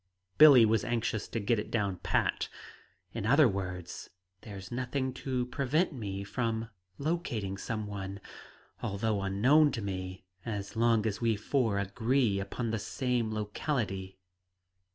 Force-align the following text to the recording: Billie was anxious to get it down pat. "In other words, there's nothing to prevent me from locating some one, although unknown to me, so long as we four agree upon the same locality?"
Billie 0.39 0.65
was 0.65 0.83
anxious 0.83 1.27
to 1.27 1.39
get 1.39 1.59
it 1.59 1.69
down 1.69 1.97
pat. 1.97 2.49
"In 3.13 3.27
other 3.27 3.47
words, 3.47 4.09
there's 4.41 4.71
nothing 4.71 5.13
to 5.13 5.45
prevent 5.45 5.93
me 5.93 6.23
from 6.23 6.71
locating 6.97 7.55
some 7.55 7.85
one, 7.85 8.19
although 8.81 9.21
unknown 9.21 9.71
to 9.73 9.81
me, 9.83 10.25
so 10.43 10.79
long 10.79 11.05
as 11.05 11.21
we 11.21 11.35
four 11.35 11.77
agree 11.77 12.39
upon 12.39 12.71
the 12.71 12.79
same 12.79 13.31
locality?" 13.31 14.17